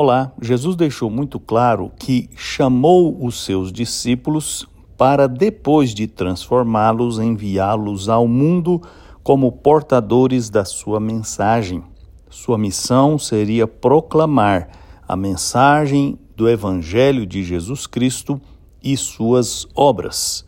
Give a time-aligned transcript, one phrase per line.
[0.00, 4.64] Olá, Jesus deixou muito claro que chamou os seus discípulos
[4.96, 8.80] para, depois de transformá-los, enviá-los ao mundo
[9.24, 11.82] como portadores da sua mensagem.
[12.30, 14.68] Sua missão seria proclamar
[15.08, 18.40] a mensagem do Evangelho de Jesus Cristo
[18.80, 20.46] e suas obras.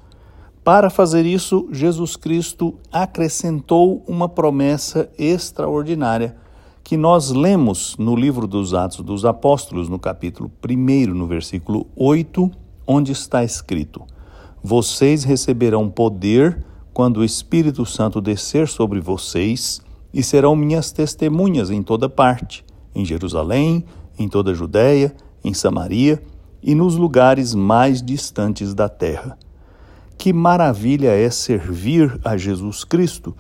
[0.62, 6.36] Para fazer isso, Jesus Cristo acrescentou uma promessa extraordinária
[6.82, 12.50] que nós lemos no livro dos Atos dos Apóstolos, no capítulo 1, no versículo 8,
[12.86, 14.02] onde está escrito:
[14.62, 19.80] Vocês receberão poder quando o Espírito Santo descer sobre vocês
[20.12, 23.84] e serão minhas testemunhas em toda parte, em Jerusalém,
[24.18, 26.22] em toda a Judéia, em Samaria
[26.62, 29.38] e nos lugares mais distantes da terra.
[30.18, 33.34] Que maravilha é servir a Jesus Cristo!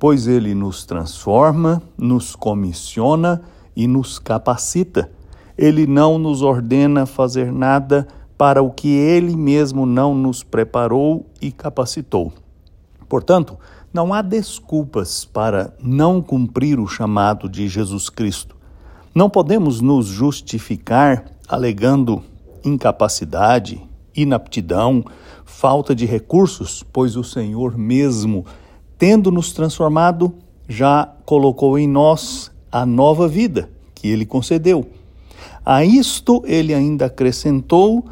[0.00, 3.42] Pois ele nos transforma, nos comissiona
[3.76, 5.10] e nos capacita.
[5.58, 8.08] Ele não nos ordena fazer nada
[8.38, 12.32] para o que ele mesmo não nos preparou e capacitou.
[13.10, 13.58] Portanto,
[13.92, 18.56] não há desculpas para não cumprir o chamado de Jesus Cristo.
[19.14, 22.22] Não podemos nos justificar alegando
[22.64, 23.82] incapacidade,
[24.16, 25.04] inaptidão,
[25.44, 28.46] falta de recursos, pois o Senhor mesmo
[29.00, 30.34] tendo nos transformado,
[30.68, 34.86] já colocou em nós a nova vida que ele concedeu.
[35.64, 38.04] A isto ele ainda acrescentou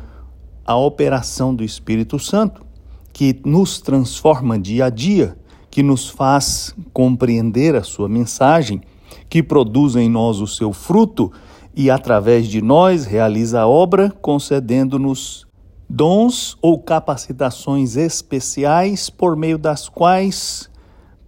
[0.65, 2.65] a operação do Espírito Santo,
[3.13, 5.37] que nos transforma dia a dia,
[5.71, 8.81] que nos faz compreender a sua mensagem,
[9.29, 11.31] que produz em nós o seu fruto
[11.77, 15.47] e através de nós realiza a obra, concedendo-nos
[15.87, 20.71] dons ou capacitações especiais por meio das quais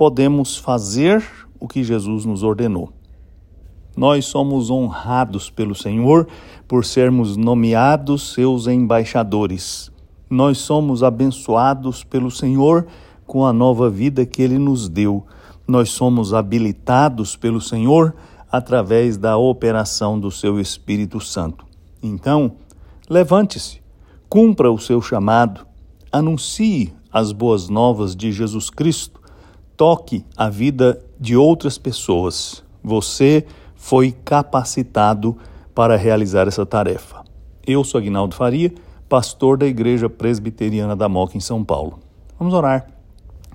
[0.01, 1.23] podemos fazer
[1.61, 2.91] o que Jesus nos ordenou.
[3.95, 6.27] Nós somos honrados pelo Senhor
[6.67, 9.93] por sermos nomeados seus embaixadores.
[10.31, 12.87] Nós somos abençoados pelo Senhor
[13.27, 15.27] com a nova vida que ele nos deu.
[15.69, 18.17] Nós somos habilitados pelo Senhor
[18.51, 21.67] através da operação do seu Espírito Santo.
[22.03, 22.53] Então,
[23.07, 23.83] levante-se,
[24.31, 25.67] cumpra o seu chamado,
[26.11, 29.21] anuncie as boas novas de Jesus Cristo
[29.81, 32.63] toque a vida de outras pessoas.
[32.85, 35.39] Você foi capacitado
[35.75, 37.25] para realizar essa tarefa.
[37.67, 38.75] Eu sou Agnaldo Faria,
[39.09, 41.99] pastor da Igreja Presbiteriana da Moca em São Paulo.
[42.39, 42.89] Vamos orar.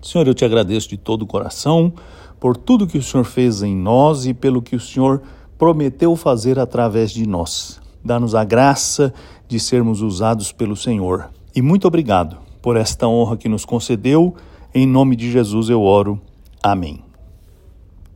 [0.01, 1.93] Senhor, eu te agradeço de todo o coração
[2.39, 5.21] por tudo que o Senhor fez em nós e pelo que o Senhor
[5.59, 7.79] prometeu fazer através de nós.
[8.03, 9.13] Dá-nos a graça
[9.47, 11.29] de sermos usados pelo Senhor.
[11.55, 14.35] E muito obrigado por esta honra que nos concedeu
[14.75, 16.19] em nome de Jesus eu oro.
[16.61, 17.04] Amém.